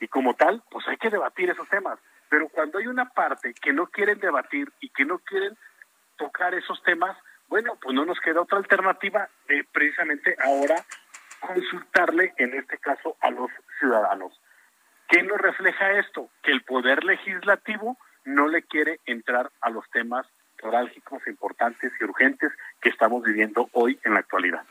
Y 0.00 0.08
como 0.08 0.34
tal, 0.34 0.62
pues 0.70 0.86
hay 0.86 0.98
que 0.98 1.10
debatir 1.10 1.48
esos 1.48 1.68
temas. 1.68 1.98
Pero 2.28 2.48
cuando 2.48 2.78
hay 2.78 2.86
una 2.86 3.08
parte 3.08 3.54
que 3.54 3.72
no 3.72 3.86
quieren 3.86 4.20
debatir 4.20 4.70
y 4.80 4.90
que 4.90 5.04
no 5.04 5.18
quieren 5.18 5.56
tocar 6.16 6.54
esos 6.54 6.82
temas, 6.82 7.16
bueno, 7.52 7.76
pues 7.82 7.94
no 7.94 8.06
nos 8.06 8.18
queda 8.20 8.40
otra 8.40 8.56
alternativa 8.56 9.28
de 9.46 9.62
precisamente 9.70 10.34
ahora 10.42 10.82
consultarle, 11.38 12.32
en 12.38 12.54
este 12.54 12.78
caso, 12.78 13.18
a 13.20 13.30
los 13.30 13.50
ciudadanos. 13.78 14.32
¿Qué 15.06 15.22
nos 15.22 15.36
refleja 15.36 15.98
esto? 15.98 16.30
Que 16.42 16.50
el 16.50 16.62
poder 16.62 17.04
legislativo 17.04 17.98
no 18.24 18.48
le 18.48 18.62
quiere 18.62 19.00
entrar 19.04 19.50
a 19.60 19.68
los 19.68 19.84
temas 19.90 20.26
neurálgicos, 20.62 21.26
importantes 21.26 21.92
y 22.00 22.04
urgentes 22.04 22.50
que 22.80 22.88
estamos 22.88 23.22
viviendo 23.22 23.68
hoy 23.72 24.00
en 24.02 24.14
la 24.14 24.20
actualidad. 24.20 24.64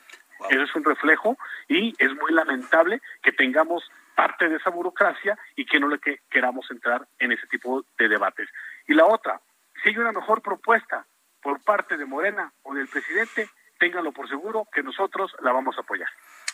Eso 0.49 0.63
es 0.63 0.75
un 0.75 0.83
reflejo 0.83 1.37
y 1.67 1.93
es 1.99 2.11
muy 2.15 2.31
lamentable 2.33 2.99
que 3.21 3.31
tengamos 3.31 3.91
parte 4.15 4.49
de 4.49 4.55
esa 4.55 4.71
burocracia 4.71 5.37
y 5.55 5.67
que 5.67 5.79
no 5.79 5.87
le 5.87 5.99
queramos 6.31 6.65
entrar 6.71 7.07
en 7.19 7.31
ese 7.31 7.45
tipo 7.45 7.85
de 7.99 8.09
debates. 8.09 8.49
Y 8.87 8.95
la 8.95 9.05
otra, 9.05 9.39
si 9.83 9.89
hay 9.89 9.97
una 9.99 10.13
mejor 10.13 10.41
propuesta 10.41 11.05
por 11.41 11.61
parte 11.63 11.97
de 11.97 12.05
Morena 12.05 12.51
o 12.63 12.73
del 12.73 12.87
presidente, 12.87 13.49
ténganlo 13.79 14.11
por 14.11 14.29
seguro 14.29 14.67
que 14.71 14.83
nosotros 14.83 15.35
la 15.41 15.51
vamos 15.51 15.77
a 15.77 15.81
apoyar. 15.81 16.09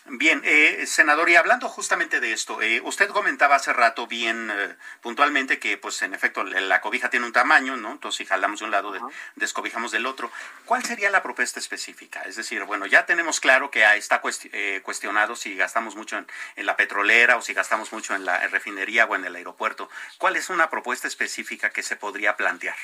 Bien, 0.09 0.41
eh, 0.45 0.85
senador, 0.85 1.29
y 1.29 1.35
hablando 1.35 1.67
justamente 1.67 2.21
de 2.21 2.31
esto, 2.31 2.61
eh, 2.61 2.79
usted 2.81 3.09
comentaba 3.09 3.55
hace 3.55 3.73
rato 3.73 4.07
bien 4.07 4.49
eh, 4.49 4.75
puntualmente 5.01 5.59
que, 5.59 5.77
pues, 5.77 6.01
en 6.01 6.13
efecto, 6.13 6.45
la 6.45 6.79
cobija 6.79 7.09
tiene 7.09 7.25
un 7.25 7.33
tamaño, 7.33 7.75
¿no? 7.75 7.91
Entonces, 7.91 8.19
si 8.19 8.25
jalamos 8.25 8.59
de 8.59 8.65
un 8.65 8.71
lado, 8.71 8.93
descobijamos 9.35 9.91
del 9.91 10.05
otro. 10.05 10.31
¿Cuál 10.63 10.83
sería 10.85 11.09
la 11.09 11.21
propuesta 11.21 11.59
específica? 11.59 12.21
Es 12.21 12.37
decir, 12.37 12.63
bueno, 12.63 12.85
ya 12.85 13.05
tenemos 13.05 13.41
claro 13.41 13.69
que 13.69 13.83
está 13.97 14.21
eh, 14.53 14.79
cuestionado 14.81 15.35
si 15.35 15.55
gastamos 15.57 15.97
mucho 15.97 16.17
en, 16.17 16.65
la 16.65 16.77
petrolera 16.77 17.35
o 17.35 17.41
si 17.41 17.53
gastamos 17.53 17.91
mucho 17.91 18.15
en 18.15 18.23
la 18.23 18.47
refinería 18.47 19.05
o 19.07 19.15
en 19.15 19.25
el 19.25 19.35
aeropuerto. 19.35 19.89
¿Cuál 20.17 20.37
es 20.37 20.49
una 20.49 20.69
propuesta 20.69 21.09
específica 21.09 21.71
que 21.71 21.83
se 21.83 21.97
podría 21.97 22.37
plantear? 22.37 22.77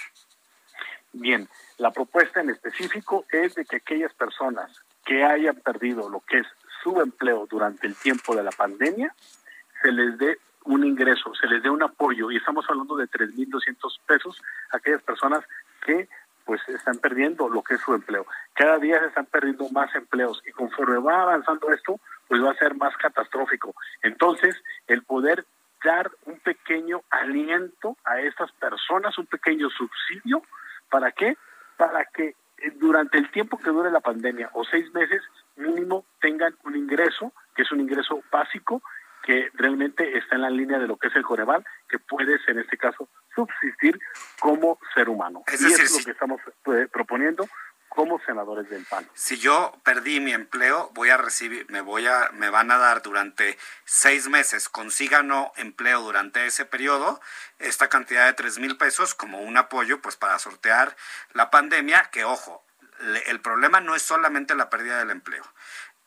Bien, 1.14 1.48
la 1.78 1.92
propuesta 1.92 2.42
en 2.42 2.50
específico 2.50 3.26
es 3.32 3.56
de 3.56 3.66
que 3.66 3.78
aquellas 3.78 4.14
personas 4.14 4.72
que 5.06 5.24
hayan 5.24 5.56
perdido 5.58 6.10
lo 6.10 6.22
que 6.22 6.40
es 6.40 6.48
su 6.84 7.00
empleo 7.02 7.48
durante 7.50 7.88
el 7.88 7.96
tiempo 7.96 8.36
de 8.36 8.44
la 8.44 8.52
pandemia, 8.52 9.14
se 9.82 9.92
les 9.92 10.18
dé 10.18 10.38
un 10.66 10.86
ingreso, 10.86 11.34
se 11.36 11.48
les 11.48 11.62
dé 11.62 11.70
un 11.70 11.84
apoyo, 11.84 12.32
y 12.32 12.38
estamos 12.38 12.66
hablando 12.70 12.96
de 12.96 13.08
3.200 13.08 14.00
pesos 14.06 14.42
a 14.72 14.78
aquellas 14.78 15.02
personas 15.04 15.44
que 15.86 16.08
pues 16.46 16.62
están 16.68 16.98
perdiendo 16.98 17.48
lo 17.48 17.64
que 17.64 17.76
es 17.76 17.82
su 17.82 17.94
empleo. 17.94 18.26
Cada 18.54 18.78
día 18.78 19.00
se 19.00 19.08
están 19.08 19.26
perdiendo 19.26 19.70
más 19.70 19.94
empleos 19.96 20.42
y 20.46 20.52
conforme 20.52 20.98
va 20.98 21.22
avanzando 21.22 21.72
esto, 21.72 22.00
pues 22.28 22.44
va 22.44 22.52
a 22.52 22.56
ser 22.56 22.76
más 22.76 22.96
catastrófico. 22.98 23.74
Entonces, 24.02 24.62
el 24.88 25.04
poder 25.04 25.46
dar 25.84 26.12
un 26.26 26.40
pequeño 26.40 27.02
aliento 27.10 27.98
a 28.04 28.20
estas 28.20 28.52
personas, 28.54 29.18
un 29.18 29.26
pequeño 29.26 29.70
subsidio, 29.70 30.44
¿para 30.90 31.12
qué? 31.12 31.38
Para 31.84 32.06
que 32.06 32.36
durante 32.76 33.18
el 33.18 33.30
tiempo 33.30 33.58
que 33.58 33.70
dure 33.70 33.92
la 33.92 34.00
pandemia 34.00 34.50
o 34.54 34.64
seis 34.64 34.90
meses 34.94 35.22
mínimo 35.58 36.06
tengan 36.22 36.56
un 36.64 36.78
ingreso, 36.78 37.34
que 37.54 37.64
es 37.64 37.72
un 37.74 37.82
ingreso 37.82 38.24
básico, 38.32 38.82
que 39.22 39.50
realmente 39.54 40.18
está 40.18 40.36
en 40.36 40.44
la 40.44 40.50
línea 40.50 40.80
de 40.80 40.88
lo 40.88 40.96
que 40.96 41.10
es 41.10 41.16
el 41.18 41.24
Coreval, 41.24 41.66
que 41.90 42.00
puedes 42.00 42.40
en 42.48 42.60
este 42.60 42.78
caso 42.78 43.10
subsistir 43.36 44.00
como 44.40 44.80
ser 44.94 45.10
humano. 45.10 45.44
Es 45.48 45.62
y 45.62 45.66
es 45.66 45.98
lo 45.98 46.06
que 46.06 46.12
estamos 46.12 46.40
eh, 46.48 46.53
Si 49.14 49.38
yo 49.38 49.80
perdí 49.84 50.20
mi 50.20 50.34
empleo, 50.34 50.90
voy 50.94 51.10
a 51.10 51.18
recibir, 51.18 51.70
me 51.70 51.82
voy 51.82 52.08
a, 52.08 52.30
me 52.34 52.50
van 52.50 52.72
a 52.72 52.78
dar 52.78 53.02
durante 53.02 53.58
seis 53.86 54.28
meses, 54.28 54.70
consiga 54.70 55.24
no 55.24 55.52
empleo 55.56 56.02
durante 56.02 56.46
ese 56.46 56.66
periodo, 56.66 57.22
esta 57.60 57.90
cantidad 57.90 58.26
de 58.26 58.34
tres 58.34 58.60
mil 58.60 58.78
pesos 58.78 59.16
como 59.16 59.42
un 59.42 59.58
apoyo, 59.58 60.02
pues 60.02 60.16
para 60.16 60.40
sortear 60.40 60.96
la 61.34 61.50
pandemia, 61.50 62.10
que 62.12 62.24
ojo, 62.24 62.66
el 63.26 63.42
problema 63.42 63.82
no 63.82 63.96
es 63.96 64.02
solamente 64.02 64.56
la 64.56 64.70
pérdida 64.70 65.00
del 65.00 65.12
empleo, 65.12 65.44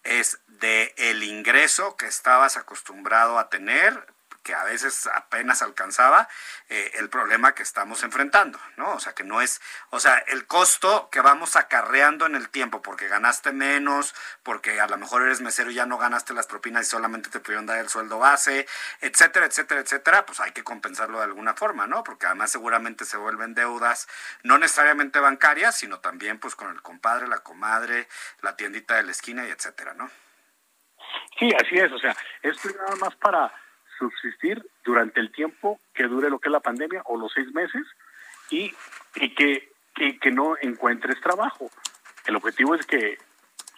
es 0.02 0.38
de 0.46 0.94
el 0.96 1.22
ingreso 1.22 1.96
que 1.96 2.06
estabas 2.06 2.56
acostumbrado 2.56 3.38
a 3.38 3.48
tener 3.48 4.15
que 4.46 4.54
a 4.54 4.62
veces 4.62 5.08
apenas 5.12 5.60
alcanzaba 5.60 6.28
eh, 6.68 6.92
el 6.94 7.08
problema 7.08 7.52
que 7.52 7.64
estamos 7.64 8.04
enfrentando, 8.04 8.60
¿no? 8.76 8.92
O 8.92 9.00
sea, 9.00 9.12
que 9.12 9.24
no 9.24 9.40
es, 9.40 9.60
o 9.90 9.98
sea, 9.98 10.18
el 10.28 10.46
costo 10.46 11.08
que 11.10 11.20
vamos 11.20 11.56
acarreando 11.56 12.26
en 12.26 12.36
el 12.36 12.48
tiempo, 12.48 12.80
porque 12.80 13.08
ganaste 13.08 13.50
menos, 13.50 14.14
porque 14.44 14.80
a 14.80 14.86
lo 14.86 14.98
mejor 14.98 15.22
eres 15.22 15.40
mesero 15.40 15.72
y 15.72 15.74
ya 15.74 15.84
no 15.84 15.98
ganaste 15.98 16.32
las 16.32 16.46
propinas 16.46 16.86
y 16.86 16.90
solamente 16.90 17.28
te 17.28 17.40
pudieron 17.40 17.66
dar 17.66 17.78
el 17.78 17.88
sueldo 17.88 18.20
base, 18.20 18.68
etcétera, 19.00 19.46
etcétera, 19.46 19.80
etcétera, 19.80 20.24
pues 20.24 20.38
hay 20.38 20.52
que 20.52 20.62
compensarlo 20.62 21.18
de 21.18 21.24
alguna 21.24 21.54
forma, 21.54 21.88
¿no? 21.88 22.04
Porque 22.04 22.26
además 22.26 22.52
seguramente 22.52 23.04
se 23.04 23.16
vuelven 23.16 23.52
deudas, 23.52 24.06
no 24.44 24.58
necesariamente 24.58 25.18
bancarias, 25.18 25.76
sino 25.76 25.98
también 25.98 26.38
pues 26.38 26.54
con 26.54 26.70
el 26.70 26.82
compadre, 26.82 27.26
la 27.26 27.38
comadre, 27.38 28.06
la 28.42 28.54
tiendita 28.54 28.94
de 28.94 29.02
la 29.02 29.10
esquina 29.10 29.44
y 29.44 29.50
etcétera, 29.50 29.94
¿no? 29.94 30.08
Sí, 31.36 31.50
así 31.52 31.74
es, 31.74 31.90
o 31.90 31.98
sea, 31.98 32.16
esto 32.42 32.68
es 32.68 32.76
nada 32.76 32.94
más 33.00 33.16
para 33.16 33.65
subsistir 33.98 34.64
durante 34.84 35.20
el 35.20 35.32
tiempo 35.32 35.80
que 35.94 36.04
dure 36.04 36.30
lo 36.30 36.38
que 36.38 36.48
es 36.48 36.52
la 36.52 36.60
pandemia 36.60 37.02
o 37.06 37.16
los 37.16 37.32
seis 37.32 37.52
meses 37.52 37.82
y, 38.50 38.72
y 39.16 39.34
que, 39.34 39.72
que, 39.94 40.30
no 40.30 40.56
encuentres 40.60 41.20
trabajo. 41.20 41.70
El 42.26 42.36
objetivo 42.36 42.74
es 42.74 42.86
que 42.86 43.18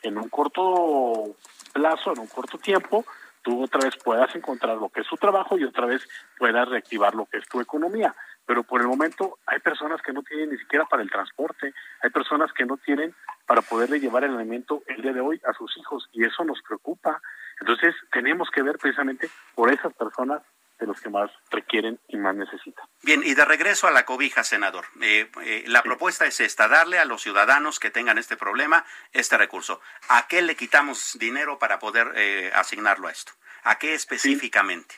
en 0.02 0.18
un 0.18 0.28
corto 0.28 1.36
plazo, 1.72 2.12
en 2.12 2.20
un 2.20 2.26
corto 2.26 2.58
tiempo, 2.58 3.04
tú 3.42 3.62
otra 3.62 3.80
vez 3.84 3.96
puedas 4.02 4.34
encontrar 4.34 4.76
lo 4.76 4.88
que 4.88 5.00
es 5.00 5.08
tu 5.08 5.16
trabajo 5.16 5.56
y 5.56 5.64
otra 5.64 5.86
vez 5.86 6.06
puedas 6.38 6.68
reactivar 6.68 7.14
lo 7.14 7.26
que 7.26 7.38
es 7.38 7.48
tu 7.48 7.60
economía. 7.60 8.14
Pero 8.46 8.62
por 8.62 8.80
el 8.80 8.86
momento 8.86 9.38
hay 9.46 9.58
personas 9.60 10.00
que 10.00 10.12
no 10.12 10.22
tienen 10.22 10.50
ni 10.50 10.58
siquiera 10.58 10.86
para 10.86 11.02
el 11.02 11.10
transporte, 11.10 11.74
hay 12.00 12.10
personas 12.10 12.50
que 12.52 12.64
no 12.64 12.78
tienen 12.78 13.14
para 13.46 13.62
poderle 13.62 14.00
llevar 14.00 14.24
el 14.24 14.34
alimento 14.34 14.82
el 14.86 15.02
día 15.02 15.12
de 15.12 15.20
hoy 15.20 15.40
a 15.46 15.52
sus 15.52 15.76
hijos 15.76 16.08
y 16.12 16.24
eso 16.24 16.44
nos 16.44 16.60
preocupa. 16.62 17.20
Entonces, 17.60 17.94
tenemos 18.18 18.50
que 18.50 18.62
ver 18.62 18.78
precisamente 18.78 19.30
por 19.54 19.72
esas 19.72 19.94
personas 19.94 20.42
de 20.80 20.86
los 20.86 21.00
que 21.00 21.08
más 21.08 21.30
requieren 21.52 22.00
y 22.08 22.16
más 22.16 22.34
necesitan. 22.34 22.84
Bien, 23.02 23.22
y 23.24 23.34
de 23.34 23.44
regreso 23.44 23.86
a 23.86 23.92
la 23.92 24.04
cobija, 24.04 24.42
senador. 24.42 24.86
Eh, 25.00 25.30
eh, 25.44 25.64
la 25.68 25.84
propuesta 25.84 26.26
es 26.26 26.40
esta, 26.40 26.66
darle 26.66 26.98
a 26.98 27.04
los 27.04 27.22
ciudadanos 27.22 27.78
que 27.78 27.90
tengan 27.90 28.18
este 28.18 28.36
problema 28.36 28.84
este 29.12 29.38
recurso. 29.38 29.80
¿A 30.08 30.26
qué 30.26 30.42
le 30.42 30.56
quitamos 30.56 31.16
dinero 31.20 31.60
para 31.60 31.78
poder 31.78 32.12
eh, 32.16 32.50
asignarlo 32.54 33.06
a 33.06 33.12
esto? 33.12 33.32
¿A 33.62 33.78
qué 33.78 33.94
específicamente? 33.94 34.96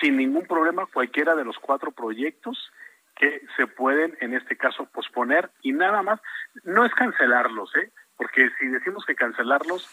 Sin, 0.00 0.16
ningún 0.16 0.46
problema, 0.46 0.86
cualquiera 0.86 1.34
de 1.34 1.44
los 1.44 1.58
cuatro 1.58 1.90
proyectos 1.92 2.70
que 3.14 3.42
se 3.58 3.66
pueden, 3.66 4.16
en 4.20 4.32
este 4.34 4.56
caso, 4.56 4.86
posponer 4.86 5.50
y 5.60 5.72
nada 5.72 6.02
más, 6.02 6.18
no 6.64 6.86
es 6.86 6.94
cancelarlos, 6.94 7.76
¿eh? 7.76 7.90
porque 8.16 8.48
si 8.58 8.68
decimos 8.68 9.04
que 9.04 9.14
cancelarlos 9.14 9.86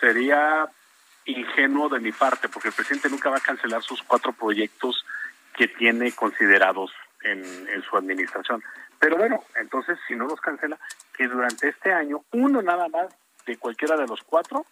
sería 0.00 0.68
ingenuo 1.26 1.88
de 1.88 2.00
mi 2.00 2.12
parte, 2.12 2.48
porque 2.48 2.68
el 2.68 2.74
presidente 2.74 3.08
nunca 3.08 3.30
va 3.30 3.38
a 3.38 3.40
cancelar 3.40 3.82
sus 3.82 4.02
cuatro 4.02 4.32
proyectos 4.32 5.04
que 5.56 5.68
tiene 5.68 6.12
considerados 6.12 6.92
en, 7.22 7.82
su 7.88 7.96
administración. 7.96 8.62
Pero 8.98 9.16
bueno, 9.16 9.42
entonces 9.56 9.98
si 10.06 10.14
no 10.14 10.26
los 10.26 10.40
cancela, 10.40 10.78
que 11.16 11.26
durante 11.26 11.68
este 11.68 11.92
año 11.92 12.24
uno 12.32 12.62
nada 12.62 12.88
más 12.88 13.14
de 13.46 13.56
cualquiera 13.56 13.96
de 13.96 14.06
los 14.06 14.22
cuatro 14.22 14.66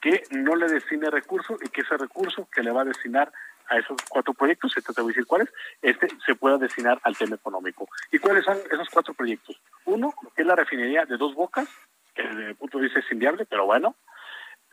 que 0.00 0.22
no 0.30 0.56
le 0.56 0.66
destine 0.66 1.10
recursos 1.10 1.60
y 1.62 1.68
que 1.68 1.82
ese 1.82 1.96
recurso 1.96 2.48
que 2.52 2.62
le 2.62 2.72
va 2.72 2.82
a 2.82 2.86
destinar 2.86 3.32
a 3.68 3.78
esos 3.78 3.96
cuatro 4.08 4.34
proyectos, 4.34 4.76
este 4.76 4.92
te 4.92 5.00
voy 5.00 5.12
a 5.12 5.14
decir 5.14 5.26
cuáles, 5.26 5.48
este 5.80 6.08
se 6.26 6.34
pueda 6.34 6.58
destinar 6.58 7.00
al 7.04 7.16
tema 7.16 7.36
económico. 7.36 7.88
¿Y 8.10 8.18
cuáles 8.18 8.44
son 8.44 8.58
esos 8.70 8.88
cuatro 8.90 9.14
proyectos? 9.14 9.60
Uno, 9.84 10.12
que 10.34 10.42
es 10.42 10.46
la 10.46 10.56
refinería 10.56 11.04
de 11.04 11.16
dos 11.16 11.34
bocas, 11.34 11.68
que 12.14 12.22
desde 12.22 12.48
mi 12.48 12.54
punto 12.54 12.78
de 12.78 12.84
vista 12.84 12.98
es 12.98 13.12
inviable, 13.12 13.46
pero 13.46 13.64
bueno. 13.64 13.94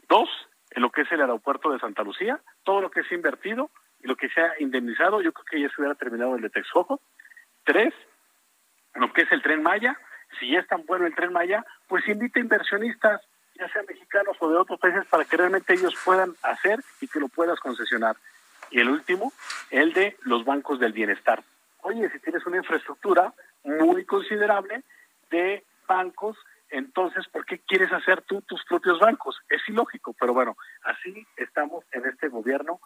Dos, 0.08 0.28
en 0.72 0.82
lo 0.82 0.92
que 0.92 1.02
es 1.02 1.12
el 1.12 1.22
aeropuerto 1.22 1.72
de 1.72 1.80
Santa 1.80 2.04
Lucía, 2.04 2.40
todo 2.64 2.82
lo 2.82 2.92
que 2.92 3.04
se 3.04 3.14
ha 3.14 3.18
invertido 3.18 3.70
y 4.02 4.08
lo 4.08 4.16
que 4.16 4.30
se 4.30 4.42
ha 4.42 4.54
indemnizado, 4.60 5.22
yo 5.22 5.34
creo 5.34 5.46
que 5.46 5.62
ya 5.62 5.70
se 5.70 5.82
hubiera 5.82 5.96
terminado 5.96 6.36
el 6.36 6.42
de 6.42 6.50
Texcoco. 6.50 7.02
Tres, 7.64 7.94
lo 8.96 9.12
que 9.12 9.24
es 9.24 9.32
el 9.32 9.42
tren 9.42 9.64
Maya, 9.64 9.98
si 10.40 10.56
es 10.56 10.68
tan 10.68 10.86
bueno 10.86 11.06
el 11.06 11.16
tren 11.16 11.34
Maya, 11.34 11.66
pues 11.88 12.08
invita 12.08 12.40
inversionistas, 12.40 13.22
ya 13.56 13.68
sean 13.70 13.86
mexicanos 13.88 14.38
o 14.40 14.50
de 14.50 14.58
otros 14.58 14.80
países, 14.80 15.06
para 15.08 15.26
que 15.26 15.38
realmente 15.38 15.74
ellos 15.74 15.94
puedan 16.06 16.34
hacer 16.44 16.80
y 17.02 17.08
que 17.08 17.20
lo 17.20 17.28
puedas 17.28 17.60
concesionar. 17.60 18.16
Y 18.72 18.80
el 18.80 18.90
último, 18.90 19.34
el 19.72 19.94
de 19.94 20.16
los 20.22 20.46
bancos 20.46 20.80
del 20.80 20.94
bienestar. 20.94 21.44
Oye, 21.82 22.10
si 22.12 22.20
tienes 22.20 22.46
una 22.46 22.58
infraestructura 22.58 23.34
muy 23.64 24.06
considerable 24.06 24.84
de 25.32 25.64
bancos, 25.88 26.38
entonces, 26.70 27.28
¿por 27.28 27.46
qué 27.46 27.60
quieres 27.60 27.92
hacer 27.92 28.22
tú 28.22 28.42
tus 28.42 28.64
propios 28.66 29.00
bancos? 29.00 29.40
Es 29.50 29.62
ilógico, 29.68 30.16
pero 30.20 30.34
bueno, 30.34 30.58
así 30.84 31.26
estamos 31.38 31.84
en 31.92 32.06
este 32.06 32.28
gobierno 32.28 32.80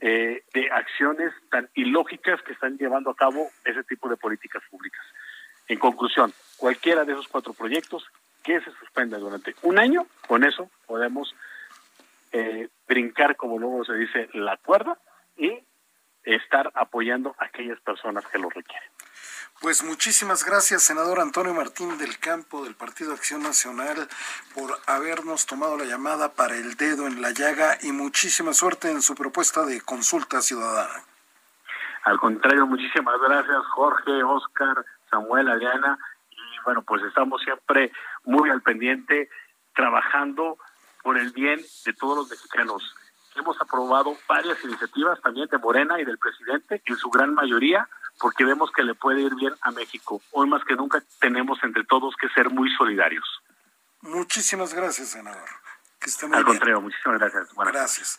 eh, 0.00 0.44
de 0.52 0.70
acciones 0.70 1.32
tan 1.50 1.68
ilógicas 1.74 2.42
que 2.42 2.52
están 2.52 2.76
llevando 2.78 3.10
a 3.10 3.16
cabo 3.16 3.50
ese 3.64 3.82
tipo 3.84 4.08
de 4.08 4.16
políticas 4.16 4.62
públicas. 4.70 5.04
En 5.66 5.78
conclusión, 5.78 6.32
cualquiera 6.56 7.04
de 7.04 7.12
esos 7.12 7.28
cuatro 7.28 7.54
proyectos 7.54 8.06
que 8.42 8.60
se 8.60 8.70
suspenda 8.72 9.18
durante 9.18 9.54
un 9.62 9.78
año, 9.78 10.06
con 10.26 10.44
eso 10.44 10.70
podemos 10.86 11.34
eh, 12.32 12.68
brincar, 12.86 13.36
como 13.36 13.58
luego 13.58 13.84
se 13.84 13.94
dice, 13.94 14.28
la 14.34 14.56
cuerda 14.58 14.98
y 15.36 15.58
estar 16.24 16.70
apoyando 16.74 17.34
a 17.38 17.46
aquellas 17.46 17.80
personas 17.80 18.26
que 18.26 18.38
lo 18.38 18.50
requieren. 18.50 18.90
Pues 19.64 19.82
muchísimas 19.82 20.44
gracias, 20.44 20.82
senador 20.82 21.20
Antonio 21.20 21.54
Martín 21.54 21.96
del 21.96 22.18
Campo 22.18 22.64
del 22.64 22.74
Partido 22.74 23.14
Acción 23.14 23.42
Nacional, 23.42 23.96
por 24.54 24.78
habernos 24.86 25.46
tomado 25.46 25.78
la 25.78 25.86
llamada 25.86 26.34
para 26.34 26.54
el 26.54 26.74
dedo 26.74 27.06
en 27.06 27.22
la 27.22 27.30
llaga 27.30 27.78
y 27.80 27.90
muchísima 27.90 28.52
suerte 28.52 28.90
en 28.90 29.00
su 29.00 29.14
propuesta 29.14 29.64
de 29.64 29.80
consulta 29.80 30.42
ciudadana. 30.42 31.02
Al 32.02 32.18
contrario, 32.18 32.66
muchísimas 32.66 33.18
gracias, 33.18 33.64
Jorge, 33.72 34.22
Oscar, 34.22 34.84
Samuel, 35.10 35.48
Adriana, 35.48 35.98
y 36.28 36.62
bueno, 36.66 36.82
pues 36.82 37.02
estamos 37.04 37.40
siempre 37.40 37.90
muy 38.24 38.50
al 38.50 38.60
pendiente, 38.60 39.30
trabajando 39.74 40.58
por 41.02 41.16
el 41.16 41.32
bien 41.32 41.58
de 41.86 41.92
todos 41.94 42.18
los 42.18 42.28
mexicanos. 42.28 42.94
Hemos 43.34 43.58
aprobado 43.62 44.14
varias 44.28 44.62
iniciativas 44.62 45.22
también 45.22 45.48
de 45.48 45.56
Morena 45.56 45.98
y 45.98 46.04
del 46.04 46.18
presidente, 46.18 46.82
en 46.84 46.96
su 46.96 47.08
gran 47.08 47.32
mayoría, 47.32 47.88
porque 48.18 48.44
vemos 48.44 48.70
que 48.72 48.82
le 48.82 48.94
puede 48.94 49.22
ir 49.22 49.34
bien 49.34 49.54
a 49.60 49.70
México. 49.70 50.20
Hoy 50.32 50.48
más 50.48 50.64
que 50.64 50.74
nunca 50.74 51.02
tenemos 51.20 51.58
entre 51.62 51.84
todos 51.84 52.14
que 52.20 52.28
ser 52.30 52.50
muy 52.50 52.70
solidarios. 52.76 53.24
Muchísimas 54.00 54.74
gracias, 54.74 55.08
senador. 55.08 55.48
Que 55.98 56.10
esté 56.10 56.26
muy 56.26 56.36
Al 56.36 56.44
contrario, 56.44 56.80
muchísimas 56.80 57.18
gracias. 57.18 57.54
Buenas 57.54 57.74
gracias. 57.74 58.18